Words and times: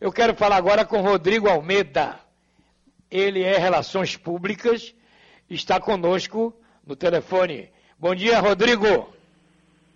Eu 0.00 0.12
quero 0.12 0.34
falar 0.34 0.56
agora 0.56 0.84
com 0.84 1.00
Rodrigo 1.00 1.48
Almeida. 1.48 2.20
Ele 3.10 3.42
é 3.42 3.58
Relações 3.58 4.16
Públicas, 4.16 4.94
está 5.50 5.80
conosco 5.80 6.54
no 6.86 6.94
telefone. 6.94 7.70
Bom 7.98 8.14
dia, 8.14 8.38
Rodrigo. 8.38 9.12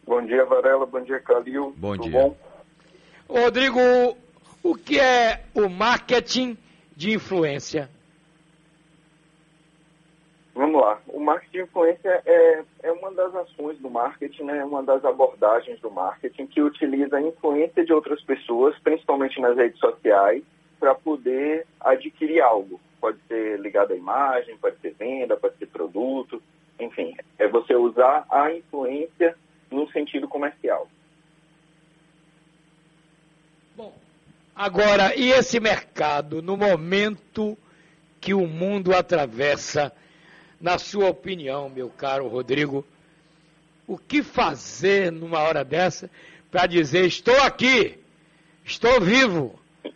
Bom 0.05 0.27
dia, 0.27 0.45
Varela. 0.45 0.87
Bom 0.87 1.03
dia, 1.03 1.21
Calil. 1.21 1.73
Bom 1.77 1.97
Tudo 1.97 2.11
dia. 2.11 2.21
bom? 2.21 2.37
Rodrigo, 3.29 3.79
o 4.63 4.75
que 4.75 4.99
é 4.99 5.45
o 5.55 5.69
marketing 5.69 6.59
de 6.97 7.13
influência? 7.13 7.89
Vamos 10.55 10.83
lá. 10.83 11.01
O 11.09 11.19
marketing 11.19 11.53
de 11.53 11.63
influência 11.63 12.23
é, 12.27 12.63
é 12.83 12.93
uma 12.93 13.11
das 13.13 13.35
ações 13.35 13.79
do 13.79 13.89
marketing, 13.89 14.45
né? 14.45 14.59
é 14.59 14.65
uma 14.65 14.83
das 14.83 15.03
abordagens 15.05 15.81
do 15.81 15.91
marketing 15.91 16.47
que 16.47 16.61
utiliza 16.61 17.17
a 17.17 17.23
influência 17.23 17.85
de 17.85 17.93
outras 17.93 18.23
pessoas, 18.23 18.79
principalmente 18.81 19.41
nas 19.41 19.57
redes 19.57 19.79
sociais, 19.79 20.43
para 20.79 20.95
poder 20.95 21.67
adquirir 21.81 22.43
algo. 22.43 22.79
Pode 23.01 23.19
ser 23.29 23.59
ligado 23.61 23.93
à 23.93 23.97
imagem, 23.97 24.57
pode 24.59 24.79
ser 24.81 24.95
venda, 24.99 25.37
pode 25.37 25.57
ser 25.57 25.67
produto, 25.67 26.43
enfim. 26.79 27.17
É 27.39 27.49
você 27.49 27.75
usar 27.75 28.27
a 28.31 28.53
influência 28.53 29.35
no 29.71 29.91
sentido 29.91 30.29
comercial. 30.29 30.87
Bom, 33.75 33.95
agora, 34.55 35.17
e 35.17 35.31
esse 35.31 35.59
mercado, 35.59 36.43
no 36.43 36.59
momento 36.59 37.57
que 38.21 38.35
o 38.35 38.47
mundo 38.47 38.95
atravessa, 38.95 39.93
na 40.63 40.79
sua 40.79 41.11
opinião, 41.11 41.69
meu 41.69 41.91
caro 41.91 42.29
Rodrigo, 42.29 42.85
o 43.85 43.99
que 43.99 44.23
fazer 44.23 45.11
numa 45.11 45.41
hora 45.41 45.65
dessa 45.65 46.09
para 46.53 46.67
dizer: 46.67 47.05
estou 47.05 47.37
aqui, 47.43 47.99
estou 48.65 49.01
vivo? 49.01 49.59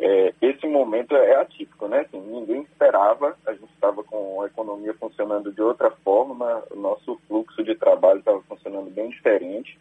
É, 0.00 0.32
esse 0.40 0.64
momento 0.64 1.16
é 1.16 1.34
atípico, 1.34 1.88
né? 1.88 2.02
Assim, 2.02 2.20
ninguém 2.20 2.62
esperava, 2.62 3.36
a 3.44 3.52
gente 3.52 3.68
estava 3.74 4.04
com 4.04 4.40
a 4.40 4.46
economia 4.46 4.94
funcionando 4.94 5.52
de 5.52 5.60
outra 5.60 5.90
forma, 5.90 6.62
o 6.70 6.76
nosso 6.76 7.20
fluxo 7.26 7.64
de 7.64 7.74
trabalho 7.74 8.20
estava 8.20 8.40
funcionando 8.42 8.88
bem 8.90 9.10
diferente. 9.10 9.76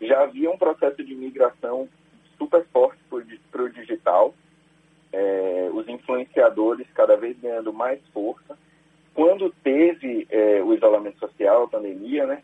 Já 0.00 0.22
havia 0.22 0.50
um 0.50 0.56
processo 0.56 1.04
de 1.04 1.14
migração 1.14 1.86
super 2.38 2.64
forte 2.72 2.99
é, 5.30 5.70
os 5.72 5.88
influenciadores 5.88 6.86
cada 6.94 7.16
vez 7.16 7.38
ganhando 7.38 7.72
mais 7.72 8.00
força. 8.12 8.58
Quando 9.14 9.52
teve 9.62 10.26
é, 10.30 10.62
o 10.62 10.74
isolamento 10.74 11.18
social, 11.18 11.64
a 11.64 11.68
pandemia, 11.68 12.26
né? 12.26 12.42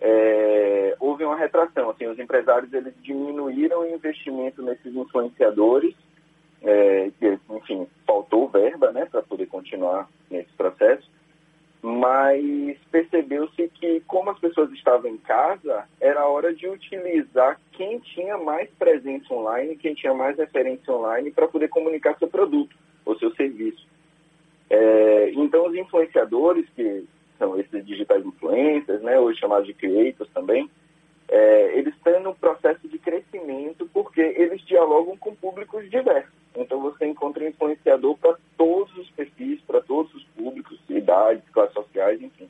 É, 0.00 0.96
houve 0.98 1.24
uma 1.24 1.36
retração. 1.36 1.90
Assim, 1.90 2.06
os 2.06 2.18
empresários 2.18 2.72
eles 2.72 2.94
diminuíram 3.02 3.80
o 3.80 3.94
investimento 3.94 4.62
nesses 4.62 4.94
influenciadores 4.94 5.94
é, 6.62 7.10
que, 7.18 7.38
enfim, 7.50 7.86
faltou 8.06 8.48
verba 8.48 8.92
né, 8.92 9.06
para 9.06 9.22
poder 9.22 9.46
continuar 9.46 10.08
nesse 10.30 10.52
processo, 10.52 11.08
mas 11.82 12.76
percebeu-se 12.90 13.68
que, 13.68 14.00
como 14.06 14.30
as 14.30 14.38
pessoas 14.38 14.70
estavam 14.72 15.10
em 15.10 15.16
casa, 15.16 15.86
era 16.00 16.26
hora 16.26 16.54
de 16.54 16.68
utilizar 16.68 17.58
quem 17.72 17.98
tinha 18.00 18.36
mais 18.36 18.68
presença 18.78 19.32
online, 19.32 19.76
quem 19.76 19.94
tinha 19.94 20.12
mais 20.12 20.36
referência 20.36 20.92
online 20.92 21.30
para 21.30 21.48
poder 21.48 21.68
comunicar 21.68 22.18
seu 22.18 22.28
produto 22.28 22.76
ou 23.04 23.18
seu 23.18 23.34
serviço. 23.34 23.86
É, 24.68 25.30
então, 25.30 25.66
os 25.66 25.74
influenciadores, 25.74 26.68
que 26.76 27.04
são 27.38 27.58
esses 27.58 27.84
digitais 27.86 28.24
influencers, 28.24 29.00
né, 29.00 29.18
hoje 29.18 29.40
chamados 29.40 29.66
de 29.66 29.72
creators 29.72 30.30
também, 30.34 30.70
é, 31.28 31.78
eles 31.78 31.94
estão 31.94 32.20
no 32.20 32.34
processo 32.34 32.86
de 32.88 32.98
crescimento 32.98 33.88
porque 33.92 34.20
eles 34.20 34.60
dialogam 34.62 35.16
com 35.16 35.34
públicos 35.34 35.88
diversos. 35.88 36.40
Então 36.56 36.80
você 36.80 37.06
encontra 37.06 37.48
influenciador 37.48 38.16
para 38.18 38.36
todos 38.56 38.94
os 38.96 39.08
perfis, 39.10 39.60
para 39.62 39.80
todos 39.80 40.12
os 40.14 40.24
públicos, 40.36 40.78
idades, 40.88 41.48
classes 41.52 41.74
sociais, 41.74 42.20
enfim. 42.20 42.48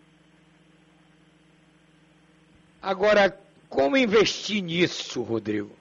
Agora, 3.10 3.36
como 3.68 3.96
investir 3.96 4.62
nisso, 4.62 5.20
Rodrigo? 5.22 5.72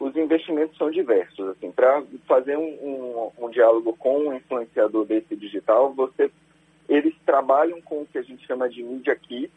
Os 0.00 0.16
investimentos 0.16 0.76
são 0.76 0.90
diversos. 0.90 1.46
Assim, 1.50 1.70
para 1.70 2.02
fazer 2.26 2.58
um, 2.58 2.72
um, 2.82 3.30
um, 3.38 3.50
diálogo 3.50 3.94
com 3.96 4.18
um 4.18 4.34
influenciador 4.34 5.04
desse 5.04 5.36
digital, 5.36 5.92
você, 5.92 6.28
eles 6.88 7.14
trabalham 7.24 7.80
com 7.82 8.02
o 8.02 8.06
que 8.06 8.18
a 8.18 8.22
gente 8.22 8.44
chama 8.44 8.68
de 8.68 8.82
media 8.82 9.14
kit. 9.14 9.52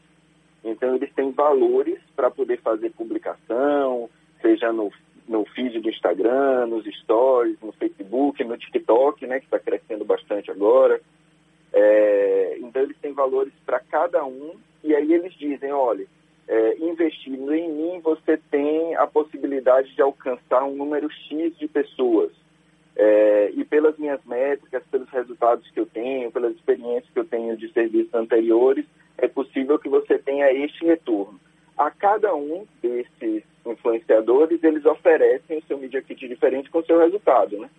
Então 0.64 0.96
eles 0.96 1.12
têm 1.16 1.32
valores 1.32 2.00
para 2.16 2.30
poder 2.30 2.62
fazer 2.62 2.92
publicação, 2.92 4.08
seja 4.40 4.72
no 4.72 4.92
no 5.28 5.46
feed 5.46 5.80
do 5.80 5.90
Instagram, 5.90 6.68
nos 6.68 6.86
stories, 6.98 7.58
no 7.62 7.72
Facebook, 7.72 8.44
no 8.44 8.58
TikTok, 8.58 9.26
né, 9.26 9.40
que 9.40 9.46
está 9.46 9.58
crescendo 9.58 10.04
bastante 10.04 10.52
agora. 10.52 11.02
É, 11.74 12.58
então 12.60 12.84
eles 12.84 12.98
têm 12.98 13.14
valores 13.14 13.54
para 13.66 13.80
cada 13.80 14.24
um 14.24 14.56
e 14.84 14.96
aí 14.96 15.12
eles 15.12 15.34
dizem, 15.34 15.72
olha, 15.72 16.06
é, 16.48 16.78
investindo 16.78 17.54
em 17.54 17.72
mim 17.72 18.00
você 18.02 18.38
tem 18.52 18.96
a 18.96 19.08
possibilidade 19.08 19.96
de 19.96 20.02
alcançar 20.02 20.64
um 20.64 20.76
número 20.76 21.10
X 21.10 21.58
de 21.58 21.68
pessoas. 21.68 22.32
É, 22.96 23.52
e 23.56 23.66
pelas 23.66 23.98
minhas 23.98 24.24
métricas, 24.24 24.84
pelos 24.92 25.10
resultados 25.10 25.68
que 25.72 25.80
eu 25.80 25.86
tenho, 25.86 26.32
pelas 26.32 26.54
experiências 26.54 27.12
que 27.12 27.20
eu 27.20 27.26
tenho 27.26 27.58
de 27.58 27.72
serviços 27.74 28.14
anteriores, 28.14 28.86
é 29.18 29.28
possível 29.28 29.80
que 29.80 29.90
você 29.90 30.20
tenha 30.20 30.52
este 30.54 30.86
retorno. 30.86 31.40
A 31.76 31.90
cada 31.90 32.36
um 32.36 32.68
desses 32.84 33.44
influenciadores, 33.66 34.64
eles 34.64 34.86
oferecem 34.86 35.58
o 35.58 35.64
seu 35.64 35.78
Media 35.78 36.04
Kit 36.04 36.28
diferente 36.28 36.70
com 36.70 36.80
o 36.80 36.86
seu 36.86 37.00
resultado, 37.00 37.58
né? 37.58 37.70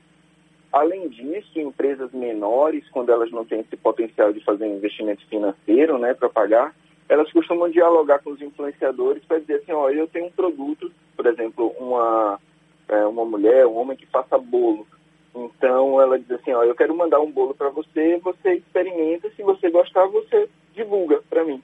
Além 0.74 1.08
disso, 1.08 1.60
empresas 1.60 2.10
menores, 2.10 2.82
quando 2.90 3.12
elas 3.12 3.30
não 3.30 3.44
têm 3.44 3.60
esse 3.60 3.76
potencial 3.76 4.32
de 4.32 4.40
fazer 4.40 4.64
um 4.64 4.74
investimento 4.74 5.24
financeiro, 5.28 5.98
né, 5.98 6.14
para 6.14 6.28
pagar, 6.28 6.74
elas 7.08 7.30
costumam 7.30 7.70
dialogar 7.70 8.18
com 8.18 8.30
os 8.30 8.42
influenciadores 8.42 9.24
para 9.24 9.38
dizer 9.38 9.60
assim, 9.62 9.70
ó, 9.70 9.88
eu 9.88 10.08
tenho 10.08 10.26
um 10.26 10.32
produto, 10.32 10.90
por 11.16 11.26
exemplo, 11.26 11.68
uma, 11.78 12.40
é, 12.88 13.06
uma 13.06 13.24
mulher, 13.24 13.64
um 13.68 13.76
homem 13.76 13.96
que 13.96 14.04
faça 14.06 14.36
bolo. 14.36 14.84
Então, 15.32 16.00
ela 16.00 16.18
diz 16.18 16.28
assim, 16.32 16.52
ó, 16.52 16.64
eu 16.64 16.74
quero 16.74 16.96
mandar 16.96 17.20
um 17.20 17.30
bolo 17.30 17.54
para 17.54 17.68
você, 17.68 18.18
você 18.18 18.54
experimenta, 18.54 19.30
se 19.30 19.44
você 19.44 19.70
gostar, 19.70 20.08
você 20.08 20.48
divulga 20.74 21.22
para 21.30 21.44
mim. 21.44 21.62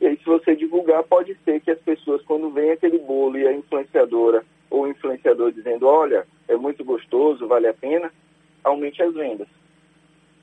E 0.00 0.08
aí, 0.08 0.16
se 0.16 0.24
você 0.24 0.56
divulgar, 0.56 1.04
pode 1.04 1.36
ser 1.44 1.60
que 1.60 1.70
as 1.70 1.78
pessoas, 1.78 2.20
quando 2.22 2.50
vem 2.50 2.72
aquele 2.72 2.98
bolo 2.98 3.38
e 3.38 3.46
a 3.46 3.52
influenciadora 3.52 4.44
ou 4.68 4.82
o 4.82 4.88
influenciador 4.88 5.52
dizendo, 5.52 5.86
olha, 5.86 6.26
é 6.48 6.56
muito 6.56 6.84
gostoso, 6.84 7.46
vale 7.46 7.68
a 7.68 7.74
pena, 7.74 8.10
aumente 8.64 9.02
as 9.02 9.12
vendas. 9.14 9.48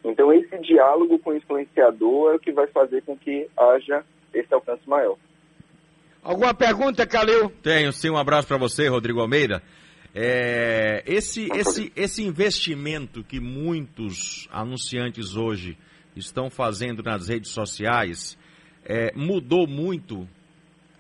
Então, 0.04 0.32
esse 0.32 0.58
diálogo 0.60 1.20
com 1.20 1.32
o 1.32 1.36
influenciador 1.36 2.32
é 2.32 2.36
o 2.36 2.40
que 2.40 2.52
vai 2.52 2.68
fazer 2.68 3.02
com 3.04 3.18
que 3.18 3.48
haja 3.58 4.04
esse 4.34 4.54
alcance 4.54 4.88
maior. 4.88 5.18
Alguma 6.24 6.54
pergunta, 6.54 7.06
Calil? 7.06 7.50
Tenho 7.62 7.92
sim, 7.92 8.10
um 8.10 8.18
abraço 8.18 8.48
para 8.48 8.58
você, 8.58 8.88
Rodrigo 8.88 9.20
Almeida. 9.20 9.62
É, 10.14 11.04
esse, 11.06 11.48
esse, 11.54 11.92
esse 11.96 12.24
investimento 12.24 13.24
que 13.24 13.40
muitos 13.40 14.48
anunciantes 14.52 15.36
hoje 15.36 15.78
estão 16.16 16.50
fazendo 16.50 17.04
nas 17.04 17.28
redes 17.28 17.52
sociais, 17.52 18.38
é, 18.84 19.12
mudou 19.16 19.68
muito 19.68 20.28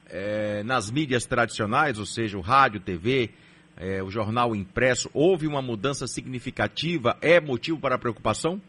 é, 0.09 0.63
nas 0.63 0.91
mídias 0.91 1.25
tradicionais, 1.25 1.97
ou 1.99 2.05
seja, 2.05 2.37
o 2.37 2.41
rádio, 2.41 2.79
TV, 2.79 3.31
é, 3.79 4.01
o 4.01 4.09
jornal 4.09 4.55
impresso, 4.55 5.09
houve 5.13 5.47
uma 5.47 5.61
mudança 5.61 6.07
significativa? 6.07 7.17
É 7.21 7.39
motivo 7.39 7.79
para 7.79 7.97
preocupação? 7.97 8.61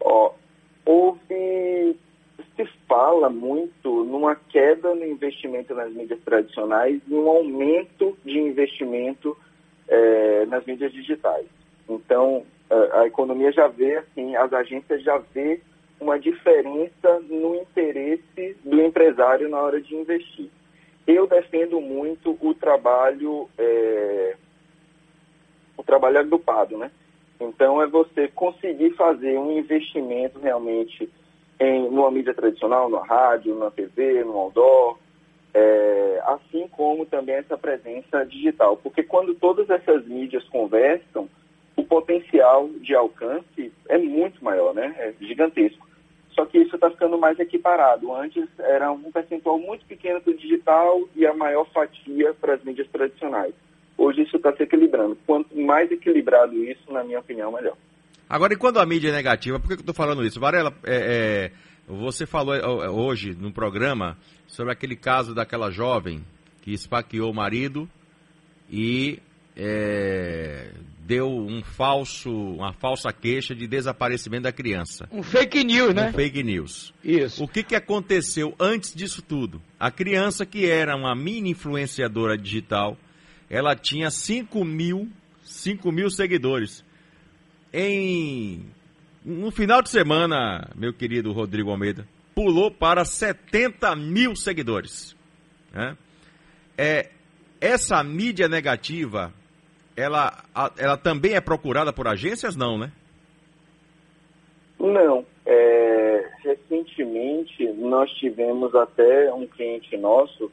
Ó, 0.00 0.34
houve, 0.84 1.96
se 2.56 2.64
fala 2.86 3.30
muito 3.30 4.04
numa 4.04 4.34
queda 4.34 4.94
no 4.94 5.04
investimento 5.04 5.74
nas 5.74 5.92
mídias 5.92 6.20
tradicionais 6.20 7.00
e 7.08 7.14
um 7.14 7.28
aumento 7.28 8.16
de 8.24 8.38
investimento 8.38 9.36
é, 9.88 10.46
nas 10.46 10.64
mídias 10.66 10.92
digitais. 10.92 11.46
Então, 11.88 12.44
a, 12.70 13.00
a 13.00 13.06
economia 13.06 13.52
já 13.52 13.68
vê, 13.68 13.96
assim, 13.96 14.36
as 14.36 14.52
agências 14.52 15.02
já 15.02 15.18
vê 15.34 15.60
uma 16.00 16.18
diferença 16.18 17.20
no 17.28 17.54
interesse 17.56 18.56
do 18.64 18.82
empresário 18.82 19.48
na 19.48 19.60
hora 19.60 19.80
de 19.80 19.94
investir. 19.94 20.50
Eu 21.06 21.26
defendo 21.26 21.80
muito 21.80 22.36
o 22.40 22.54
trabalho, 22.54 23.48
é, 23.58 24.36
o 25.76 25.82
trabalho 25.82 26.18
agrupado, 26.18 26.78
né? 26.78 26.90
Então 27.40 27.82
é 27.82 27.86
você 27.86 28.28
conseguir 28.28 28.90
fazer 28.90 29.36
um 29.38 29.50
investimento 29.58 30.38
realmente 30.38 31.10
em 31.58 31.90
numa 31.90 32.10
mídia 32.10 32.34
tradicional, 32.34 32.88
na 32.88 33.02
rádio, 33.02 33.54
na 33.56 33.70
TV, 33.70 34.24
no 34.24 34.36
outdoor, 34.36 34.98
é, 35.54 36.22
assim 36.26 36.66
como 36.68 37.04
também 37.04 37.36
essa 37.36 37.58
presença 37.58 38.24
digital, 38.24 38.76
porque 38.76 39.02
quando 39.02 39.34
todas 39.34 39.68
essas 39.70 40.06
mídias 40.06 40.44
conversam, 40.48 41.28
o 41.76 41.84
potencial 41.84 42.68
de 42.80 42.94
alcance 42.94 43.72
é 43.88 43.98
muito 43.98 44.42
maior, 44.44 44.74
né? 44.74 44.94
É 44.98 45.12
gigantesco. 45.24 45.86
Só 46.34 46.44
que 46.46 46.58
isso 46.58 46.74
está 46.74 46.90
ficando 46.90 47.18
mais 47.18 47.38
equiparado. 47.38 48.14
Antes 48.14 48.48
era 48.58 48.90
um 48.90 49.10
percentual 49.10 49.58
muito 49.58 49.84
pequeno 49.86 50.20
para 50.20 50.32
o 50.32 50.36
digital 50.36 51.00
e 51.14 51.26
a 51.26 51.34
maior 51.34 51.66
fatia 51.72 52.34
para 52.34 52.54
as 52.54 52.64
mídias 52.64 52.88
tradicionais. 52.88 53.54
Hoje 53.96 54.22
isso 54.22 54.36
está 54.36 54.54
se 54.56 54.62
equilibrando. 54.62 55.16
Quanto 55.26 55.56
mais 55.58 55.90
equilibrado 55.90 56.54
isso, 56.64 56.92
na 56.92 57.04
minha 57.04 57.20
opinião, 57.20 57.52
melhor. 57.52 57.76
Agora, 58.28 58.54
e 58.54 58.56
quando 58.56 58.80
a 58.80 58.86
mídia 58.86 59.10
é 59.10 59.12
negativa, 59.12 59.60
por 59.60 59.68
que 59.68 59.74
eu 59.74 59.80
estou 59.80 59.94
falando 59.94 60.24
isso? 60.24 60.40
Varela, 60.40 60.72
é, 60.84 61.50
é, 61.50 61.52
você 61.86 62.24
falou 62.24 62.54
é, 62.54 62.88
hoje 62.88 63.34
no 63.34 63.52
programa 63.52 64.16
sobre 64.46 64.72
aquele 64.72 64.96
caso 64.96 65.34
daquela 65.34 65.70
jovem 65.70 66.24
que 66.62 66.72
esfaqueou 66.72 67.30
o 67.30 67.34
marido 67.34 67.88
e 68.70 69.18
é, 69.56 70.70
deu 71.06 71.28
um 71.28 71.62
falso, 71.62 72.30
uma 72.30 72.72
falsa 72.72 73.12
queixa 73.12 73.54
de 73.54 73.66
desaparecimento 73.66 74.44
da 74.44 74.52
criança. 74.52 75.08
Um 75.10 75.22
fake 75.22 75.64
news, 75.64 75.94
né? 75.94 76.10
Um 76.10 76.12
fake 76.12 76.42
news. 76.42 76.94
Isso. 77.02 77.42
O 77.42 77.48
que, 77.48 77.62
que 77.62 77.74
aconteceu 77.74 78.54
antes 78.58 78.94
disso 78.94 79.20
tudo? 79.20 79.60
A 79.78 79.90
criança, 79.90 80.46
que 80.46 80.68
era 80.68 80.96
uma 80.96 81.14
mini 81.14 81.50
influenciadora 81.50 82.38
digital, 82.38 82.96
ela 83.50 83.74
tinha 83.74 84.10
5 84.10 84.64
mil, 84.64 85.10
5 85.44 85.90
mil 85.90 86.08
seguidores. 86.08 86.84
Em 87.72 88.64
no 89.24 89.52
final 89.52 89.80
de 89.82 89.88
semana, 89.88 90.68
meu 90.74 90.92
querido 90.92 91.32
Rodrigo 91.32 91.70
Almeida, 91.70 92.06
pulou 92.34 92.70
para 92.70 93.04
70 93.04 93.94
mil 93.94 94.34
seguidores. 94.34 95.16
Né? 95.72 95.96
É, 96.76 97.10
essa 97.60 98.02
mídia 98.02 98.48
negativa 98.48 99.32
ela, 99.96 100.44
ela 100.78 100.96
também 100.96 101.34
é 101.34 101.40
procurada 101.40 101.92
por 101.92 102.08
agências, 102.08 102.56
não, 102.56 102.78
né? 102.78 102.92
Não. 104.78 105.24
É, 105.44 106.28
recentemente, 106.42 107.66
nós 107.72 108.10
tivemos 108.12 108.74
até 108.74 109.32
um 109.32 109.46
cliente 109.46 109.96
nosso 109.96 110.50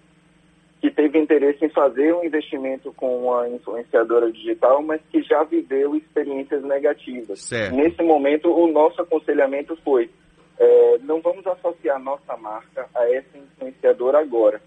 que 0.81 0.89
teve 0.89 1.19
interesse 1.19 1.65
em 1.65 1.69
fazer 1.69 2.13
um 2.13 2.23
investimento 2.23 2.93
com 2.93 3.25
uma 3.25 3.49
influenciadora 3.49 4.31
digital, 4.31 4.81
mas 4.81 5.01
que 5.11 5.21
já 5.23 5.43
viveu 5.43 5.95
experiências 5.95 6.63
negativas. 6.63 7.41
Certo. 7.41 7.75
Nesse 7.75 8.01
momento, 8.01 8.49
o 8.49 8.71
nosso 8.71 9.01
aconselhamento 9.01 9.75
foi: 9.83 10.09
é, 10.57 10.97
não 10.99 11.21
vamos 11.21 11.45
associar 11.45 11.99
nossa 11.99 12.37
marca 12.37 12.87
a 12.95 13.09
essa 13.11 13.37
influenciadora 13.37 14.19
agora. 14.19 14.61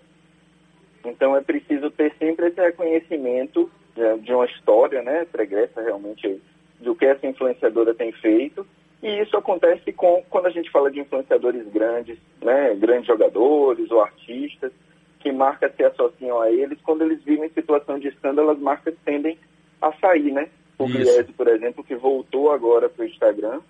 Então, 1.05 1.37
é 1.37 1.41
preciso 1.41 1.91
ter 1.91 2.15
sempre 2.19 2.49
esse 2.49 2.61
reconhecimento 2.61 3.71
de, 3.95 4.19
de 4.21 4.33
uma 4.33 4.47
história, 4.47 5.03
né, 5.03 5.27
pregressa 5.31 5.81
realmente 5.81 6.41
do 6.81 6.95
que 6.95 7.07
essa 7.07 7.27
influenciadora 7.27 7.95
tem 7.95 8.13
feito. 8.13 8.67
E 9.03 9.21
isso 9.21 9.37
acontece 9.37 9.93
com 9.93 10.23
quando 10.31 10.47
a 10.47 10.51
gente 10.51 10.71
fala 10.71 10.91
de 10.91 11.01
influenciadores 11.01 11.67
grandes, 11.73 12.19
né, 12.41 12.75
grandes 12.77 13.07
jogadores 13.07 13.91
ou 13.91 14.01
artistas, 14.01 14.73
que 15.19 15.33
marcas 15.33 15.75
se 15.75 15.85
associam 15.85 16.41
a 16.41 16.51
eles, 16.51 16.79
quando 16.83 17.03
eles 17.03 17.23
vivem 17.23 17.49
situação 17.51 17.99
de 17.99 18.09
escândalo, 18.09 18.51
as 18.51 18.59
marcas 18.59 18.95
tendem 19.05 19.39
a 19.81 19.93
sair, 19.95 20.33
né? 20.33 20.49
O 20.79 20.87
Pugliese, 20.87 21.33
por 21.33 21.47
exemplo, 21.47 21.85
que 21.85 21.95
voltou 21.95 22.51
agora 22.51 22.89
para 22.89 23.05
o 23.05 23.09
Instagram, 23.09 23.61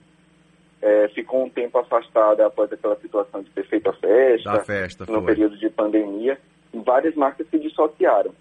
é, 0.80 1.08
ficou 1.08 1.44
um 1.44 1.50
tempo 1.50 1.78
afastada 1.78 2.46
após 2.46 2.72
aquela 2.72 2.96
situação 2.96 3.42
de 3.42 3.50
ter 3.50 3.66
feito 3.66 3.90
a 3.90 3.92
festa, 3.92 4.64
festa 4.64 5.06
no 5.06 5.22
período 5.22 5.58
de 5.58 5.68
pandemia, 5.68 6.38
várias 6.72 7.14
marcas 7.14 7.46
se 7.48 7.58
dissociaram 7.58 8.34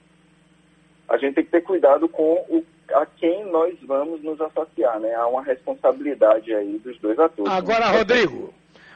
a 1.12 1.18
gente 1.18 1.36
tem 1.36 1.44
que 1.44 1.52
ter 1.52 1.62
cuidado 1.62 2.08
com 2.08 2.36
o, 2.48 2.66
a 2.94 3.06
quem 3.06 3.46
nós 3.52 3.78
vamos 3.82 4.24
nos 4.24 4.40
associar, 4.40 4.98
né? 4.98 5.14
Há 5.14 5.28
uma 5.28 5.44
responsabilidade 5.44 6.54
aí 6.54 6.80
dos 6.80 6.98
dois 7.00 7.20
atores. 7.20 7.52
Agora, 7.52 7.92
né? 7.92 7.98
Rodrigo, 7.98 8.54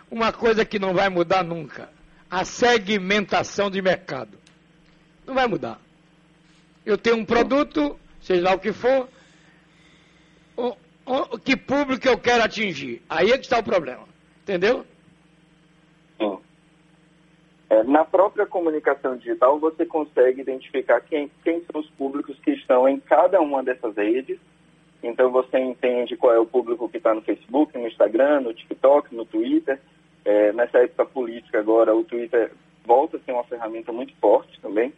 uma 0.10 0.32
coisa 0.32 0.64
que 0.64 0.80
não 0.80 0.94
vai 0.94 1.10
mudar 1.10 1.44
nunca, 1.44 1.90
a 2.32 2.46
segmentação 2.46 3.70
de 3.70 3.82
mercado. 3.82 4.38
Não 5.28 5.34
vai 5.34 5.46
mudar. 5.46 5.78
Eu 6.86 6.98
tenho 6.98 7.18
um 7.18 7.26
produto, 7.26 8.00
seja 8.22 8.44
lá 8.44 8.56
o 8.56 8.60
que 8.60 8.72
for, 8.72 9.10
o, 10.56 10.74
o, 11.06 11.38
que 11.38 11.58
público 11.58 12.08
eu 12.08 12.18
quero 12.18 12.44
atingir. 12.44 13.02
Aí 13.10 13.32
é 13.32 13.38
que 13.38 13.44
está 13.44 13.60
o 13.60 13.64
problema. 13.64 14.08
Entendeu? 14.44 14.86
É, 17.70 17.84
na 17.84 18.06
própria 18.06 18.46
comunicação 18.46 19.18
digital, 19.18 19.60
você 19.60 19.86
consegue 19.86 20.42
identificar 20.42 21.02
quem, 21.02 21.32
quem 21.44 21.64
são 21.72 21.82
os 21.82 21.90
públicos 21.92 22.38
que 22.40 22.52
estão 22.52 22.88
em 22.88 23.00
cada 23.00 23.42
uma 23.42 23.64
dessas 23.64 23.96
redes. 23.96 24.40
Então, 25.02 25.32
você 25.32 25.58
entende 25.60 26.16
qual 26.16 26.34
é 26.34 26.40
o 26.40 26.46
público 26.46 26.88
que 26.90 26.98
está 26.98 27.14
no 27.14 27.22
Facebook, 27.22 27.78
no 27.78 27.88
Instagram, 27.88 28.42
no 28.42 28.54
TikTok, 28.54 29.16
no 29.16 29.26
Twitter. 29.26 29.80
É, 30.24 30.52
nessa 30.54 30.80
época 30.80 31.06
política 31.06 31.60
agora, 31.60 31.96
o 31.96 32.04
Twitter 32.04 32.52
volta 32.86 33.18
a 33.18 33.20
ser 33.22 33.32
uma 33.32 33.44
ferramenta 33.44 33.92
muito 33.92 34.14
forte 34.18 34.60
também. 34.62 34.94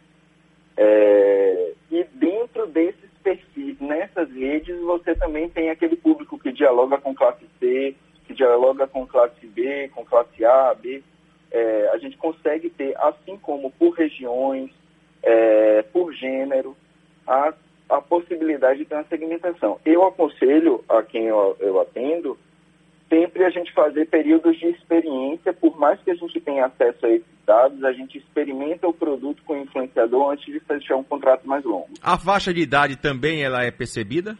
É, 0.76 1.72
e 1.90 2.04
dentro 2.14 2.66
desses 2.66 3.10
perfis, 3.22 3.80
nessas 3.80 4.30
redes, 4.30 4.78
você 4.80 5.14
também 5.14 5.48
tem 5.48 5.70
aquele 5.70 5.96
público 5.96 6.38
que 6.38 6.52
dialoga 6.52 6.98
com 6.98 7.14
classe 7.14 7.46
C, 7.58 7.94
que 8.26 8.34
dialoga 8.34 8.86
com 8.86 9.06
classe 9.06 9.46
B, 9.46 9.88
com 9.94 10.04
classe 10.04 10.44
A, 10.44 10.74
B 10.74 11.02
é, 11.50 11.90
a 11.92 11.98
gente 11.98 12.16
consegue 12.16 12.70
ter, 12.70 12.96
assim 12.98 13.36
como 13.38 13.70
por 13.72 13.90
regiões, 13.90 14.70
é, 15.22 15.82
por 15.92 16.12
gênero, 16.12 16.76
a, 17.26 17.52
a 17.88 18.00
possibilidade 18.00 18.80
de 18.80 18.84
ter 18.84 18.94
uma 18.94 19.04
segmentação. 19.04 19.80
Eu 19.84 20.06
aconselho 20.06 20.84
a 20.88 21.02
quem 21.02 21.26
eu, 21.26 21.56
eu 21.60 21.80
atendo 21.80 22.38
sempre 23.08 23.44
a 23.44 23.50
gente 23.50 23.72
fazer 23.72 24.06
períodos 24.06 24.58
de 24.58 24.66
experiência, 24.66 25.52
por 25.52 25.78
mais 25.78 26.00
que 26.02 26.10
a 26.10 26.14
gente 26.14 26.40
tenha 26.40 26.66
acesso 26.66 27.06
a 27.06 27.10
esses 27.10 27.26
dados, 27.46 27.82
a 27.82 27.92
gente 27.92 28.18
experimenta 28.18 28.86
o 28.86 28.92
produto 28.92 29.42
com 29.44 29.54
o 29.54 29.62
influenciador 29.62 30.30
antes 30.30 30.44
de 30.44 30.60
fechar 30.60 30.96
um 30.96 31.02
contrato 31.02 31.48
mais 31.48 31.64
longo. 31.64 31.88
A 32.02 32.18
faixa 32.18 32.52
de 32.52 32.60
idade 32.60 32.96
também 32.96 33.42
ela 33.42 33.64
é 33.64 33.70
percebida? 33.70 34.36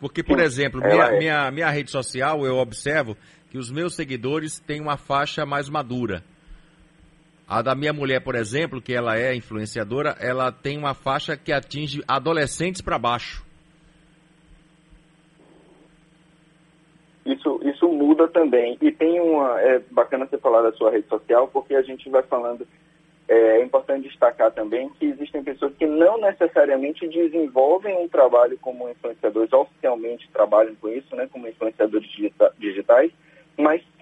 Porque, 0.00 0.22
por 0.22 0.38
Sim, 0.38 0.44
exemplo, 0.44 0.80
minha, 0.80 1.04
é. 1.04 1.18
minha, 1.18 1.50
minha 1.50 1.70
rede 1.70 1.90
social, 1.90 2.44
eu 2.44 2.56
observo 2.56 3.16
que 3.54 3.58
os 3.58 3.70
meus 3.70 3.94
seguidores 3.94 4.58
têm 4.58 4.80
uma 4.80 4.96
faixa 4.96 5.46
mais 5.46 5.68
madura. 5.68 6.24
A 7.46 7.62
da 7.62 7.72
minha 7.72 7.92
mulher, 7.92 8.20
por 8.20 8.34
exemplo, 8.34 8.82
que 8.82 8.92
ela 8.92 9.16
é 9.16 9.32
influenciadora, 9.32 10.16
ela 10.18 10.50
tem 10.50 10.76
uma 10.76 10.92
faixa 10.92 11.36
que 11.36 11.52
atinge 11.52 12.02
adolescentes 12.08 12.80
para 12.80 12.98
baixo. 12.98 13.46
Isso, 17.24 17.60
isso 17.62 17.88
muda 17.92 18.26
também. 18.26 18.76
E 18.82 18.90
tem 18.90 19.20
uma. 19.20 19.60
É 19.60 19.78
bacana 19.88 20.26
você 20.26 20.36
falar 20.36 20.62
da 20.62 20.72
sua 20.72 20.90
rede 20.90 21.06
social, 21.06 21.46
porque 21.46 21.76
a 21.76 21.82
gente 21.82 22.10
vai 22.10 22.24
falando. 22.24 22.66
É, 23.28 23.58
é 23.58 23.62
importante 23.62 24.08
destacar 24.08 24.50
também 24.50 24.88
que 24.98 25.06
existem 25.06 25.44
pessoas 25.44 25.72
que 25.76 25.86
não 25.86 26.20
necessariamente 26.20 27.06
desenvolvem 27.06 27.96
um 28.04 28.08
trabalho 28.08 28.58
como 28.58 28.90
influenciadores, 28.90 29.52
oficialmente 29.52 30.28
trabalham 30.32 30.74
com 30.74 30.88
isso, 30.88 31.14
né, 31.14 31.28
como 31.30 31.46
influenciadores 31.46 32.10
digitais, 32.58 33.12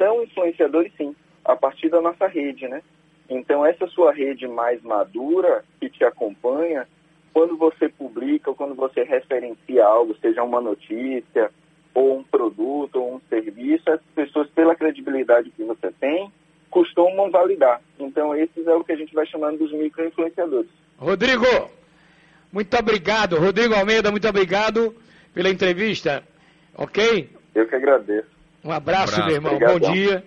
são 0.02 0.22
influenciadores 0.22 0.92
sim, 0.96 1.14
a 1.44 1.54
partir 1.54 1.88
da 1.88 2.00
nossa 2.00 2.26
rede, 2.26 2.66
né? 2.66 2.82
Então 3.30 3.64
essa 3.64 3.86
sua 3.86 4.12
rede 4.12 4.48
mais 4.48 4.82
madura 4.82 5.64
que 5.80 5.88
te 5.88 6.04
acompanha, 6.04 6.88
quando 7.32 7.56
você 7.56 7.88
publica 7.88 8.50
ou 8.50 8.56
quando 8.56 8.74
você 8.74 9.04
referencia 9.04 9.84
algo, 9.84 10.16
seja 10.20 10.42
uma 10.42 10.60
notícia 10.60 11.50
ou 11.94 12.18
um 12.18 12.24
produto 12.24 12.96
ou 12.96 13.14
um 13.14 13.20
serviço, 13.28 13.90
as 13.90 14.00
pessoas 14.14 14.48
pela 14.50 14.74
credibilidade 14.74 15.50
que 15.50 15.62
você 15.62 15.92
tem 15.92 16.30
costumam 16.70 17.30
validar. 17.30 17.80
Então 17.98 18.34
esses 18.34 18.66
é 18.66 18.74
o 18.74 18.82
que 18.82 18.92
a 18.92 18.96
gente 18.96 19.14
vai 19.14 19.26
chamando 19.26 19.58
dos 19.58 19.72
microinfluenciadores. 19.72 20.70
Rodrigo, 20.98 21.70
muito 22.52 22.76
obrigado. 22.76 23.38
Rodrigo 23.38 23.74
Almeida, 23.74 24.10
muito 24.10 24.28
obrigado 24.28 24.94
pela 25.32 25.48
entrevista. 25.48 26.24
Ok? 26.74 27.30
Eu 27.54 27.68
que 27.68 27.74
agradeço. 27.76 28.41
Um 28.64 28.70
abraço, 28.70 29.12
um 29.12 29.14
abraço. 29.14 29.26
meu 29.26 29.34
irmão. 29.34 29.54
Obrigadão. 29.54 29.80
Bom 29.80 29.92
dia. 29.92 30.24